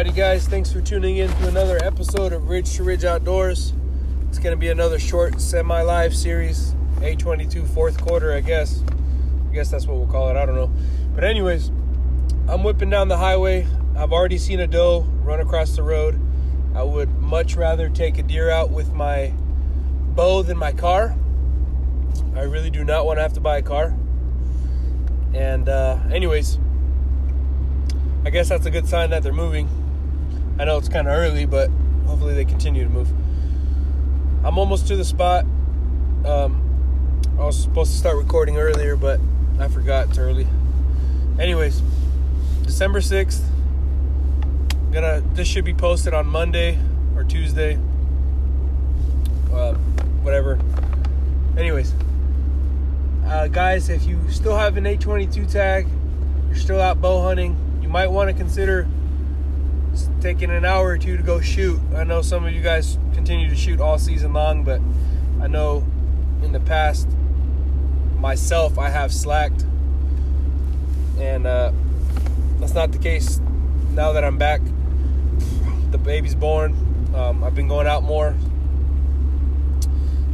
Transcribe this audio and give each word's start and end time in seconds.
Alrighty, 0.00 0.16
guys, 0.16 0.48
thanks 0.48 0.72
for 0.72 0.80
tuning 0.80 1.18
in 1.18 1.28
to 1.28 1.48
another 1.48 1.78
episode 1.84 2.32
of 2.32 2.48
Ridge 2.48 2.74
to 2.76 2.84
Ridge 2.84 3.04
Outdoors. 3.04 3.74
It's 4.30 4.38
going 4.38 4.52
to 4.52 4.56
be 4.56 4.68
another 4.68 4.98
short 4.98 5.38
semi 5.38 5.82
live 5.82 6.16
series, 6.16 6.74
A22 7.00 7.68
fourth 7.74 8.00
quarter, 8.00 8.32
I 8.32 8.40
guess. 8.40 8.82
I 9.50 9.52
guess 9.52 9.70
that's 9.70 9.86
what 9.86 9.98
we'll 9.98 10.06
call 10.06 10.30
it. 10.30 10.38
I 10.38 10.46
don't 10.46 10.54
know. 10.54 10.72
But, 11.14 11.24
anyways, 11.24 11.68
I'm 12.48 12.64
whipping 12.64 12.88
down 12.88 13.08
the 13.08 13.18
highway. 13.18 13.66
I've 13.94 14.10
already 14.10 14.38
seen 14.38 14.60
a 14.60 14.66
doe 14.66 15.00
run 15.22 15.38
across 15.38 15.76
the 15.76 15.82
road. 15.82 16.18
I 16.74 16.82
would 16.82 17.10
much 17.18 17.54
rather 17.54 17.90
take 17.90 18.16
a 18.16 18.22
deer 18.22 18.48
out 18.48 18.70
with 18.70 18.94
my 18.94 19.34
bow 20.14 20.42
than 20.42 20.56
my 20.56 20.72
car. 20.72 21.14
I 22.34 22.44
really 22.44 22.70
do 22.70 22.84
not 22.84 23.04
want 23.04 23.18
to 23.18 23.22
have 23.22 23.34
to 23.34 23.40
buy 23.40 23.58
a 23.58 23.62
car. 23.62 23.94
And, 25.34 25.68
uh, 25.68 25.98
anyways, 26.10 26.58
I 28.24 28.30
guess 28.30 28.48
that's 28.48 28.64
a 28.64 28.70
good 28.70 28.88
sign 28.88 29.10
that 29.10 29.22
they're 29.22 29.34
moving. 29.34 29.68
I 30.60 30.64
know 30.64 30.76
it's 30.76 30.90
kind 30.90 31.08
of 31.08 31.14
early, 31.14 31.46
but 31.46 31.70
hopefully 32.06 32.34
they 32.34 32.44
continue 32.44 32.84
to 32.84 32.90
move. 32.90 33.08
I'm 34.44 34.58
almost 34.58 34.88
to 34.88 34.96
the 34.96 35.06
spot. 35.06 35.46
Um, 36.26 37.22
I 37.38 37.44
was 37.44 37.58
supposed 37.58 37.92
to 37.92 37.96
start 37.96 38.18
recording 38.18 38.58
earlier, 38.58 38.94
but 38.94 39.20
I 39.58 39.68
forgot 39.68 40.10
it's 40.10 40.18
early. 40.18 40.46
Anyways, 41.38 41.80
December 42.64 43.00
6th. 43.00 43.40
Gonna 44.92 45.22
this 45.32 45.48
should 45.48 45.64
be 45.64 45.72
posted 45.72 46.12
on 46.12 46.26
Monday 46.26 46.78
or 47.16 47.24
Tuesday. 47.24 47.78
Uh, 49.50 49.72
whatever. 50.20 50.58
Anyways, 51.56 51.94
uh, 53.24 53.48
guys, 53.48 53.88
if 53.88 54.04
you 54.04 54.20
still 54.30 54.58
have 54.58 54.76
an 54.76 54.84
A22 54.84 55.50
tag, 55.50 55.86
you're 56.48 56.56
still 56.56 56.82
out 56.82 57.00
bow 57.00 57.22
hunting, 57.22 57.56
you 57.80 57.88
might 57.88 58.08
want 58.08 58.28
to 58.28 58.36
consider 58.36 58.86
taking 60.20 60.50
an 60.50 60.64
hour 60.64 60.86
or 60.88 60.98
two 60.98 61.16
to 61.16 61.22
go 61.22 61.40
shoot. 61.40 61.80
I 61.94 62.04
know 62.04 62.22
some 62.22 62.44
of 62.44 62.52
you 62.52 62.62
guys 62.62 62.98
continue 63.14 63.48
to 63.48 63.56
shoot 63.56 63.80
all 63.80 63.98
season 63.98 64.32
long, 64.32 64.64
but 64.64 64.80
I 65.42 65.46
know 65.46 65.84
in 66.42 66.52
the 66.52 66.60
past, 66.60 67.08
myself, 68.18 68.78
I 68.78 68.90
have 68.90 69.12
slacked, 69.12 69.64
and 71.18 71.46
uh, 71.46 71.72
that's 72.58 72.74
not 72.74 72.92
the 72.92 72.98
case 72.98 73.40
now 73.92 74.12
that 74.12 74.24
I'm 74.24 74.38
back. 74.38 74.60
The 75.90 75.98
baby's 75.98 76.34
born. 76.34 76.74
Um, 77.14 77.42
I've 77.42 77.54
been 77.54 77.68
going 77.68 77.86
out 77.86 78.02
more. 78.02 78.34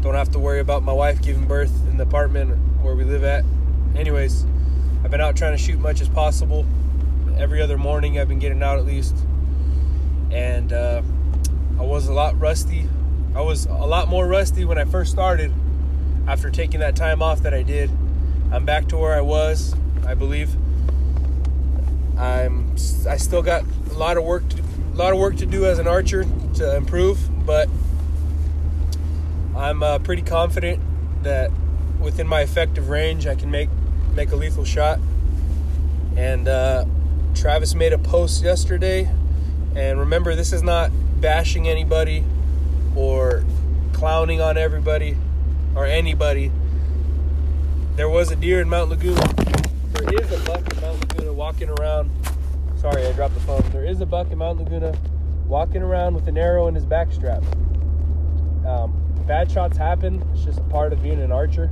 Don't 0.02 0.14
have 0.14 0.30
to 0.32 0.38
worry 0.38 0.60
about 0.60 0.82
my 0.82 0.92
wife 0.92 1.22
giving 1.22 1.46
birth 1.46 1.72
in 1.88 1.96
the 1.96 2.04
apartment 2.04 2.56
where 2.82 2.94
we 2.94 3.04
live 3.04 3.24
at. 3.24 3.44
Anyways, 3.96 4.44
I've 5.02 5.10
been 5.10 5.20
out 5.20 5.36
trying 5.36 5.52
to 5.52 5.58
shoot 5.58 5.76
as 5.76 5.80
much 5.80 6.00
as 6.00 6.08
possible. 6.08 6.66
Every 7.38 7.62
other 7.62 7.78
morning, 7.78 8.18
I've 8.18 8.28
been 8.28 8.38
getting 8.38 8.62
out 8.62 8.78
at 8.78 8.84
least 8.84 9.16
and 10.36 10.70
uh, 10.70 11.00
I 11.78 11.82
was 11.82 12.08
a 12.08 12.12
lot 12.12 12.38
rusty. 12.38 12.86
I 13.34 13.40
was 13.40 13.64
a 13.64 13.72
lot 13.72 14.08
more 14.08 14.26
rusty 14.26 14.66
when 14.66 14.76
I 14.76 14.84
first 14.84 15.10
started 15.10 15.50
after 16.28 16.50
taking 16.50 16.80
that 16.80 16.94
time 16.94 17.22
off 17.22 17.40
that 17.42 17.54
I 17.54 17.62
did. 17.62 17.90
I'm 18.52 18.66
back 18.66 18.88
to 18.88 18.98
where 18.98 19.14
I 19.14 19.22
was, 19.22 19.74
I 20.06 20.12
believe. 20.12 20.54
I'm 22.18 22.74
I 23.08 23.16
still 23.16 23.42
got 23.42 23.64
a 23.90 23.94
lot 23.94 24.18
of 24.18 24.24
work 24.24 24.46
to 24.50 24.62
a 24.92 24.96
lot 24.96 25.12
of 25.14 25.18
work 25.18 25.36
to 25.36 25.46
do 25.46 25.64
as 25.64 25.78
an 25.78 25.88
archer 25.88 26.26
to 26.56 26.76
improve, 26.76 27.18
but 27.46 27.68
I'm 29.56 29.82
uh, 29.82 29.98
pretty 30.00 30.22
confident 30.22 30.82
that 31.22 31.50
within 31.98 32.26
my 32.26 32.42
effective 32.42 32.90
range 32.90 33.26
I 33.26 33.36
can 33.36 33.50
make 33.50 33.70
make 34.14 34.32
a 34.32 34.36
lethal 34.36 34.64
shot. 34.64 34.98
And 36.14 36.46
uh, 36.46 36.84
Travis 37.34 37.74
made 37.74 37.94
a 37.94 37.98
post 37.98 38.42
yesterday 38.42 39.10
and 39.76 40.00
remember, 40.00 40.34
this 40.34 40.54
is 40.54 40.62
not 40.62 40.90
bashing 41.20 41.68
anybody 41.68 42.24
or 42.96 43.44
clowning 43.92 44.40
on 44.40 44.56
everybody 44.56 45.18
or 45.74 45.84
anybody. 45.84 46.50
There 47.94 48.08
was 48.08 48.30
a 48.30 48.36
deer 48.36 48.62
in 48.62 48.70
Mount 48.70 48.88
Laguna. 48.88 49.20
There 49.92 50.14
is 50.14 50.32
a 50.32 50.38
buck 50.46 50.72
in 50.72 50.80
Mount 50.80 51.00
Laguna 51.00 51.32
walking 51.34 51.68
around. 51.68 52.10
Sorry, 52.76 53.06
I 53.06 53.12
dropped 53.12 53.34
the 53.34 53.40
phone. 53.40 53.62
There 53.70 53.84
is 53.84 54.00
a 54.00 54.06
buck 54.06 54.30
in 54.30 54.38
Mount 54.38 54.58
Laguna 54.58 54.96
walking 55.46 55.82
around 55.82 56.14
with 56.14 56.26
an 56.26 56.38
arrow 56.38 56.68
in 56.68 56.74
his 56.74 56.86
backstrap. 56.86 57.44
Um, 58.66 58.94
bad 59.26 59.50
shots 59.52 59.76
happen. 59.76 60.26
It's 60.32 60.42
just 60.42 60.58
a 60.58 60.64
part 60.64 60.94
of 60.94 61.02
being 61.02 61.20
an 61.20 61.32
archer. 61.32 61.70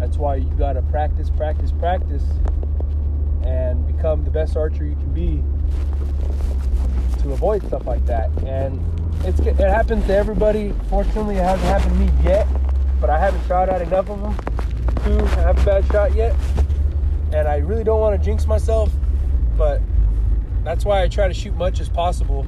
That's 0.00 0.16
why 0.16 0.36
you 0.36 0.50
gotta 0.58 0.82
practice, 0.82 1.30
practice, 1.30 1.70
practice, 1.70 2.24
and 3.44 3.86
become 3.86 4.24
the 4.24 4.30
best 4.32 4.56
archer 4.56 4.84
you 4.84 4.96
can 4.96 5.14
be 5.14 5.40
to 7.24 7.32
avoid 7.32 7.66
stuff 7.66 7.86
like 7.86 8.04
that. 8.06 8.30
And 8.44 8.80
it's 9.24 9.40
it 9.40 9.56
happens 9.56 10.06
to 10.06 10.16
everybody. 10.16 10.72
Fortunately, 10.88 11.36
it 11.36 11.42
hasn't 11.42 11.68
happened 11.68 11.92
to 11.92 11.98
me 11.98 12.22
yet, 12.22 12.46
but 13.00 13.10
I 13.10 13.18
haven't 13.18 13.44
shot 13.46 13.68
at 13.68 13.82
enough 13.82 14.08
of 14.08 14.20
them 14.20 14.36
to 15.04 15.26
have 15.40 15.58
a 15.58 15.64
bad 15.64 15.86
shot 15.86 16.14
yet. 16.14 16.36
And 17.32 17.48
I 17.48 17.56
really 17.56 17.84
don't 17.84 18.00
want 18.00 18.18
to 18.18 18.24
jinx 18.24 18.46
myself, 18.46 18.92
but 19.56 19.80
that's 20.62 20.84
why 20.84 21.02
I 21.02 21.08
try 21.08 21.26
to 21.26 21.34
shoot 21.34 21.54
much 21.56 21.80
as 21.80 21.88
possible. 21.88 22.46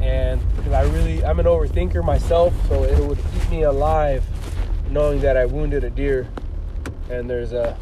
And 0.00 0.40
because 0.56 0.72
I 0.72 0.82
really, 0.82 1.24
I'm 1.24 1.40
an 1.40 1.46
overthinker 1.46 2.04
myself, 2.04 2.52
so 2.68 2.84
it 2.84 2.98
would 2.98 3.18
eat 3.18 3.50
me 3.50 3.62
alive 3.62 4.24
knowing 4.90 5.20
that 5.20 5.36
I 5.36 5.46
wounded 5.46 5.84
a 5.84 5.90
deer 5.90 6.28
and 7.08 7.30
there's 7.30 7.52
a 7.52 7.76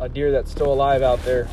a 0.00 0.08
deer 0.08 0.30
that's 0.30 0.50
still 0.50 0.72
alive 0.72 1.02
out 1.02 1.22
there 1.24 1.48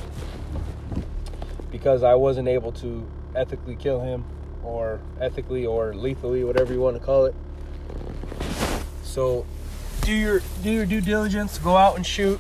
because 1.76 2.04
I 2.04 2.16
wasn't 2.16 2.48
able 2.48 2.72
to 2.72 3.06
ethically 3.36 3.76
kill 3.76 4.00
him 4.00 4.24
or 4.64 5.02
ethically 5.20 5.66
or 5.66 5.94
lethally, 5.94 6.42
whatever 6.42 6.72
you 6.72 6.80
want 6.80 6.96
to 6.96 7.04
call 7.04 7.26
it. 7.26 7.36
So 9.04 9.46
do 10.00 10.14
your 10.14 10.42
do 10.64 10.72
your 10.72 10.86
due 10.86 11.02
diligence, 11.02 11.58
go 11.58 11.76
out 11.76 11.98
and 11.98 12.06
shoot 12.06 12.40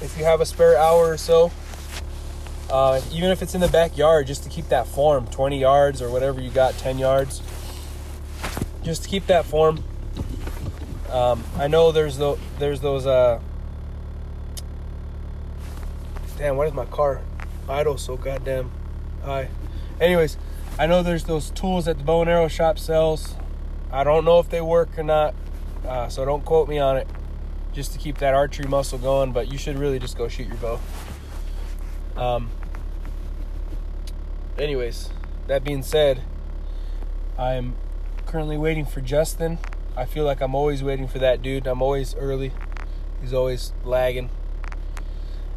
if 0.00 0.16
you 0.18 0.24
have 0.24 0.40
a 0.40 0.44
spare 0.44 0.76
hour 0.76 1.12
or 1.12 1.16
so. 1.16 1.52
Uh, 2.68 3.00
even 3.12 3.30
if 3.30 3.40
it's 3.40 3.54
in 3.54 3.60
the 3.60 3.68
backyard, 3.68 4.26
just 4.26 4.42
to 4.42 4.48
keep 4.48 4.68
that 4.70 4.88
form, 4.88 5.28
20 5.28 5.60
yards 5.60 6.02
or 6.02 6.10
whatever 6.10 6.40
you 6.40 6.50
got, 6.50 6.76
10 6.78 6.98
yards. 6.98 7.40
Just 8.82 9.04
to 9.04 9.08
keep 9.08 9.28
that 9.28 9.44
form. 9.44 9.84
Um, 11.08 11.44
I 11.56 11.68
know 11.68 11.92
there's 11.92 12.16
the 12.16 12.36
there's 12.58 12.80
those 12.80 13.06
uh 13.06 13.38
damn 16.36 16.56
what 16.56 16.66
is 16.66 16.74
my 16.74 16.86
car 16.86 17.20
idle 17.68 17.98
so 17.98 18.16
goddamn 18.16 18.70
high. 19.24 19.48
Anyways, 20.00 20.36
I 20.78 20.86
know 20.86 21.02
there's 21.02 21.24
those 21.24 21.50
tools 21.50 21.84
that 21.84 21.98
the 21.98 22.04
bow 22.04 22.22
and 22.22 22.30
arrow 22.30 22.48
shop 22.48 22.78
sells. 22.78 23.34
I 23.90 24.04
don't 24.04 24.24
know 24.24 24.38
if 24.38 24.48
they 24.48 24.60
work 24.60 24.98
or 24.98 25.02
not, 25.02 25.34
uh, 25.86 26.08
so 26.08 26.24
don't 26.24 26.44
quote 26.44 26.68
me 26.68 26.78
on 26.78 26.96
it. 26.96 27.06
Just 27.72 27.92
to 27.92 27.98
keep 27.98 28.18
that 28.18 28.34
archery 28.34 28.66
muscle 28.66 28.98
going, 28.98 29.32
but 29.32 29.50
you 29.50 29.58
should 29.58 29.78
really 29.78 29.98
just 29.98 30.16
go 30.16 30.28
shoot 30.28 30.46
your 30.46 30.56
bow. 30.56 30.80
Um. 32.16 32.50
Anyways, 34.58 35.10
that 35.46 35.64
being 35.64 35.82
said, 35.82 36.22
I'm 37.38 37.74
currently 38.26 38.58
waiting 38.58 38.84
for 38.84 39.00
Justin. 39.00 39.58
I 39.96 40.04
feel 40.04 40.24
like 40.24 40.40
I'm 40.40 40.54
always 40.54 40.82
waiting 40.82 41.08
for 41.08 41.18
that 41.18 41.42
dude. 41.42 41.66
I'm 41.66 41.82
always 41.82 42.14
early. 42.14 42.52
He's 43.20 43.32
always 43.32 43.72
lagging. 43.84 44.30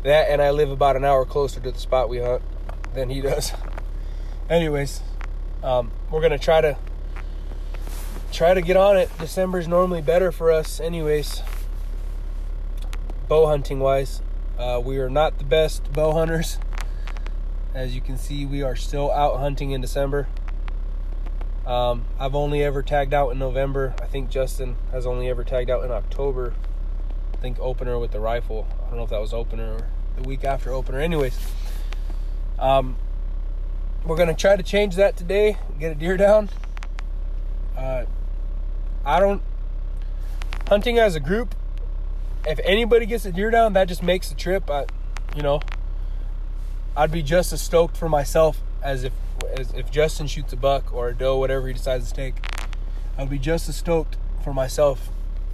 That 0.06 0.30
and 0.30 0.40
I 0.40 0.52
live 0.52 0.70
about 0.70 0.96
an 0.96 1.04
hour 1.04 1.26
closer 1.26 1.60
to 1.60 1.72
the 1.72 1.80
spot 1.80 2.10
we 2.10 2.20
hunt 2.20 2.44
than 2.94 3.10
he 3.10 3.22
does. 3.22 3.54
Anyways, 4.52 5.02
um, 5.64 5.90
we're 6.12 6.22
gonna 6.22 6.38
try 6.38 6.62
to 6.62 6.78
try 8.32 8.54
to 8.54 8.62
get 8.62 8.78
on 8.78 8.98
it. 8.98 9.10
December's 9.18 9.68
normally 9.68 10.04
better 10.04 10.32
for 10.32 10.52
us, 10.52 10.80
anyways. 10.80 11.42
Bow 13.28 13.48
hunting 13.48 13.80
wise, 13.80 14.22
uh, 14.60 14.80
we 14.84 15.00
are 15.00 15.10
not 15.10 15.40
the 15.40 15.44
best 15.44 15.92
bow 15.92 16.12
hunters. 16.12 16.60
As 17.74 17.96
you 17.96 18.02
can 18.02 18.20
see, 18.20 18.46
we 18.46 18.62
are 18.62 18.76
still 18.76 19.12
out 19.12 19.40
hunting 19.40 19.72
in 19.72 19.82
December. 19.82 20.28
Um, 21.66 22.06
I've 22.20 22.36
only 22.36 22.64
ever 22.64 22.84
tagged 22.84 23.16
out 23.16 23.32
in 23.32 23.40
November. 23.40 23.96
I 24.00 24.06
think 24.06 24.30
Justin 24.30 24.76
has 24.92 25.08
only 25.08 25.30
ever 25.30 25.44
tagged 25.44 25.72
out 25.72 25.84
in 25.84 25.90
October. 25.90 26.54
Think 27.46 27.60
opener 27.60 28.00
with 28.00 28.12
the 28.12 28.20
rifle. 28.20 28.66
I 28.76 28.88
don't 28.88 28.98
know 28.98 29.04
if 29.04 29.12
that 29.12 29.22
was 29.22 29.32
opener 29.32 29.76
or 29.76 29.88
the 30.16 30.28
week 30.28 30.44
after 30.44 30.72
opener. 30.72 31.00
Anyways, 31.00 31.38
um, 32.58 32.96
we're 34.04 34.16
gonna 34.16 34.34
try 34.34 34.56
to 34.56 34.64
change 34.64 34.96
that 34.96 35.16
today. 35.16 35.58
Get 35.80 35.92
a 35.92 35.94
deer 35.94 36.18
down. 36.18 36.50
Uh, 37.78 38.06
I 39.06 39.20
don't 39.20 39.44
hunting 40.68 40.98
as 40.98 41.16
a 41.16 41.20
group. 41.20 41.54
If 42.48 42.60
anybody 42.64 43.06
gets 43.06 43.28
a 43.28 43.32
deer 43.32 43.52
down, 43.52 43.74
that 43.74 43.90
just 43.90 44.02
makes 44.02 44.28
the 44.30 44.36
trip. 44.36 44.68
I, 44.68 44.88
you 45.36 45.44
know, 45.44 45.62
I'd 46.98 47.12
be 47.12 47.22
just 47.22 47.54
as 47.54 47.62
stoked 47.62 47.96
for 47.96 48.10
myself 48.10 48.60
as 48.82 49.04
if 49.04 49.14
as 49.56 49.72
if 49.74 49.92
Justin 49.92 50.26
shoots 50.26 50.52
a 50.52 50.58
buck 50.58 50.92
or 50.92 51.10
a 51.10 51.14
doe, 51.14 51.38
whatever 51.38 51.68
he 51.68 51.76
decides 51.76 52.10
to 52.10 52.16
take. 52.16 52.38
I'd 53.20 53.30
be 53.30 53.38
just 53.38 53.70
as 53.70 53.76
stoked 53.76 54.18
for 54.44 54.52
myself 54.52 55.10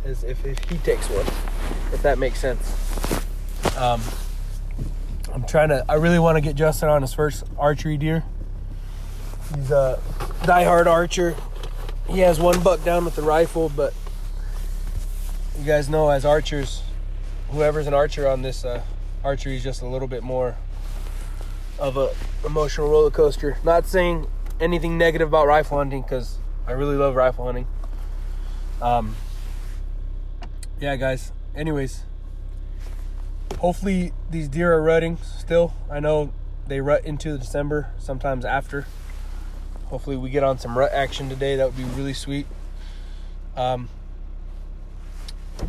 if, 0.06 0.45
if 0.45 0.59
he 0.69 0.77
takes 0.77 1.09
one, 1.09 1.25
if 1.94 2.01
that 2.03 2.18
makes 2.18 2.39
sense. 2.39 2.75
Um, 3.77 4.01
I'm 5.33 5.45
trying 5.45 5.69
to. 5.69 5.86
I 5.88 5.95
really 5.95 6.19
want 6.19 6.38
to 6.38 6.42
get 6.42 6.56
Justin 6.56 6.89
on 6.89 7.01
his 7.01 7.13
first 7.13 7.44
archery 7.57 7.98
deer. 7.98 8.24
He's 9.56 9.71
a 9.71 10.00
diehard 10.42 10.88
archer. 10.88 11.36
He 12.09 12.19
has 12.19 12.39
one 12.39 12.62
buck 12.62 12.83
down 12.83 13.06
with 13.06 13.15
the 13.15 13.21
rifle, 13.21 13.69
but 13.69 13.94
you 15.57 15.65
guys 15.65 15.89
know 15.89 16.09
as 16.09 16.25
archers, 16.25 16.81
whoever's 17.50 17.88
an 17.88 17.94
archer 17.94 18.27
on 18.27 18.42
this 18.42 18.65
uh, 18.65 18.81
archery 19.24 19.56
is 19.56 19.63
just 19.63 19.81
a 19.81 19.86
little 19.86 20.07
bit 20.07 20.24
more 20.24 20.57
of 21.80 21.98
a 21.98 22.13
emotional 22.45 22.89
roller 22.89 23.12
coaster. 23.12 23.57
Not 23.63 23.88
saying 23.88 24.27
anything 24.59 24.98
negative 24.98 25.30
about 25.30 25.48
rifle 25.48 25.77
hunting 25.77 26.01
because 26.01 26.38
I 26.68 26.74
really 26.74 26.95
love 26.95 27.15
rifle 27.15 27.45
hunting. 27.45 27.68
Um, 28.81 29.15
yeah, 30.81 30.95
guys. 30.95 31.31
Anyways, 31.55 32.03
hopefully 33.59 34.13
these 34.31 34.47
deer 34.47 34.73
are 34.73 34.81
rutting 34.81 35.17
still. 35.17 35.73
I 35.91 35.99
know 35.99 36.33
they 36.67 36.81
rut 36.81 37.05
into 37.05 37.37
December, 37.37 37.91
sometimes 37.99 38.43
after. 38.43 38.87
Hopefully 39.85 40.17
we 40.17 40.31
get 40.31 40.43
on 40.43 40.57
some 40.57 40.75
rut 40.75 40.91
action 40.91 41.29
today. 41.29 41.55
That 41.55 41.67
would 41.67 41.77
be 41.77 41.83
really 41.83 42.13
sweet. 42.13 42.47
Um, 43.55 43.89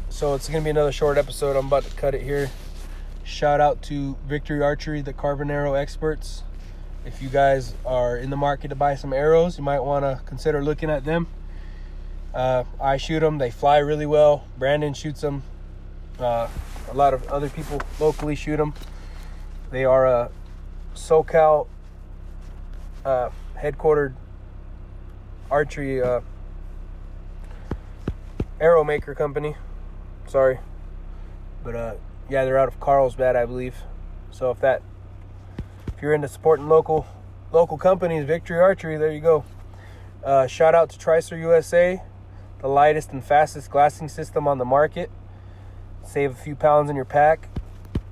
so 0.09 0.33
it's 0.35 0.49
gonna 0.49 0.65
be 0.65 0.71
another 0.71 0.93
short 0.93 1.19
episode. 1.19 1.57
I'm 1.57 1.67
about 1.67 1.85
to 1.85 1.95
cut 1.95 2.15
it 2.15 2.23
here. 2.23 2.51
Shout 3.23 3.61
out 3.61 3.83
to 3.83 4.17
Victory 4.27 4.63
Archery, 4.63 5.03
the 5.03 5.13
carbon 5.13 5.51
arrow 5.51 5.75
experts. 5.75 6.43
If 7.05 7.21
you 7.21 7.29
guys 7.29 7.75
are 7.85 8.17
in 8.17 8.31
the 8.31 8.37
market 8.37 8.69
to 8.69 8.77
buy 8.77 8.95
some 8.95 9.13
arrows, 9.13 9.59
you 9.59 9.65
might 9.65 9.81
want 9.81 10.07
to 10.07 10.23
consider 10.25 10.65
looking 10.65 10.89
at 10.89 11.05
them. 11.05 11.27
Uh, 12.35 12.65
I 12.81 12.97
shoot 12.97 13.21
them; 13.21 13.39
they 13.39 13.51
fly 13.51 13.79
really 13.79 14.07
well. 14.07 14.45
Brandon 14.59 14.95
shoots 14.95 15.21
them. 15.21 15.43
Uh, 16.19 16.49
a 16.91 16.95
lot 16.95 17.15
of 17.15 17.27
other 17.29 17.49
people 17.49 17.81
locally 18.01 18.35
shoot 18.35 18.57
them. 18.57 18.75
They 19.71 19.85
are 19.85 20.07
a 20.07 20.31
SoCal 20.95 21.67
uh, 23.05 23.31
headquartered 23.57 24.15
archery 25.51 26.03
uh, 26.03 26.21
arrow 28.61 28.85
maker 28.85 29.15
company. 29.15 29.57
Sorry, 30.27 30.59
but 31.63 31.75
uh, 31.75 31.95
yeah, 32.31 32.45
they're 32.45 32.59
out 32.59 32.69
of 32.69 32.81
Carlsbad, 32.81 33.37
I 33.37 33.45
believe. 33.45 33.77
So 34.31 34.51
if 34.51 34.61
that, 34.61 34.83
if 35.89 36.01
you're 36.01 36.15
into 36.15 36.29
supporting 36.29 36.69
local 36.69 37.07
local 37.53 37.77
companies, 37.77 38.25
Victory 38.25 38.59
Archery, 38.59 38.97
there 38.97 39.13
you 39.13 39.21
go. 39.21 39.45
Uh, 40.25 40.47
shout 40.47 40.75
out 40.75 40.89
to 40.91 40.99
Tricer 40.99 41.39
USA, 41.39 42.01
the 42.63 42.69
lightest 42.69 43.11
and 43.11 43.23
fastest 43.23 43.71
glassing 43.71 44.09
system 44.09 44.49
on 44.49 44.57
the 44.57 44.65
market. 44.65 45.11
Save 46.05 46.31
a 46.31 46.35
few 46.35 46.55
pounds 46.55 46.89
in 46.89 46.97
your 46.97 47.05
pack. 47.05 47.49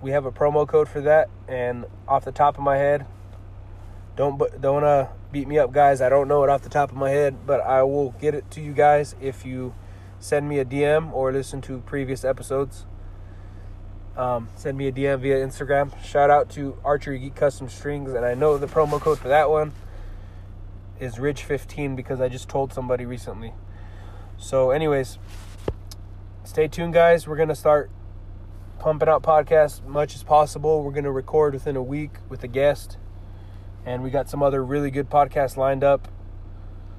We 0.03 0.11
have 0.11 0.27
a 0.27 0.33
promo 0.33 0.67
code 0.67 0.89
for 0.89 1.01
that, 1.03 1.31
and 1.49 1.87
off 2.07 2.25
the 2.25 2.33
top 2.33 2.59
of 2.59 2.65
my 2.65 2.77
head, 2.77 3.07
don't 4.17 4.39
don't 4.61 4.85
uh 4.85 5.09
beat 5.31 5.47
me 5.47 5.59
up, 5.59 5.73
guys. 5.73 6.01
I 6.01 6.09
don't 6.09 6.27
know 6.27 6.43
it 6.43 6.51
off 6.51 6.63
the 6.63 6.69
top 6.69 6.91
of 6.91 6.97
my 6.97 7.11
head, 7.11 7.47
but 7.47 7.61
I 7.61 7.83
will 7.85 8.11
get 8.21 8.35
it 8.35 8.51
to 8.53 8.61
you 8.61 8.73
guys 8.73 9.15
if 9.21 9.47
you 9.47 9.75
send 10.19 10.49
me 10.49 10.59
a 10.59 10.65
DM 10.65 11.13
or 11.13 11.33
listen 11.33 11.61
to 11.63 11.79
previous 11.81 12.25
episodes. 12.25 12.87
Um, 14.17 14.49
send 14.57 14.77
me 14.77 14.89
a 14.89 14.93
DM 14.93 15.21
via 15.21 15.47
Instagram. 15.47 15.93
Shout 16.03 16.31
out 16.31 16.51
to 16.51 16.77
Archery 16.85 17.19
Geek 17.21 17.37
Custom 17.37 17.69
Strings, 17.69 18.13
and 18.13 18.25
I 18.25 18.35
know 18.35 18.59
the 18.59 18.67
promo 18.67 19.01
code 19.01 19.19
for 19.19 19.29
that 19.29 19.49
one 19.49 19.73
is 20.99 21.17
Rich15 21.17 21.97
because 21.97 22.21
I 22.21 22.29
just 22.29 22.49
told 22.49 22.73
somebody 22.73 23.07
recently. 23.07 23.55
So, 24.41 24.71
anyways, 24.71 25.19
stay 26.45 26.67
tuned, 26.67 26.95
guys. 26.95 27.29
We're 27.29 27.37
gonna 27.37 27.55
start 27.55 27.91
pumping 28.79 29.07
out 29.07 29.23
podcasts 29.23 29.85
much 29.87 30.15
as 30.15 30.23
possible. 30.23 30.83
We're 30.83 30.93
gonna 30.93 31.13
record 31.13 31.53
within 31.53 31.77
a 31.77 31.83
week 31.83 32.13
with 32.31 32.43
a 32.43 32.49
guest, 32.49 32.97
and 33.85 34.03
we 34.03 34.09
got 34.09 34.31
some 34.31 34.43
other 34.43 34.65
really 34.65 34.91
good 34.91 35.11
podcasts 35.11 35.59
lined 35.59 35.85
up. 35.85 36.09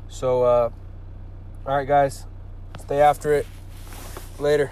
So, 0.07 0.43
uh, 0.43 0.69
all 1.65 1.75
right, 1.75 1.87
guys, 1.87 2.27
stay 2.79 3.01
after 3.01 3.33
it. 3.33 3.47
Later. 4.37 4.71